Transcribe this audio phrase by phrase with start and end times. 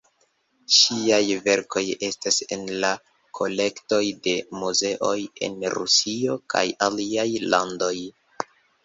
[0.75, 2.89] Ŝiaj verkoj estas en la
[3.39, 5.13] kolektoj de muzeoj
[5.49, 7.27] en Rusio kaj aliaj
[7.57, 7.93] landoj.